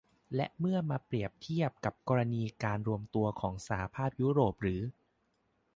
[0.35, 4.81] และเมื่อมาเปรียบเทียบกับกรณีการรวมตัวของสหภาพยุโรปหรือ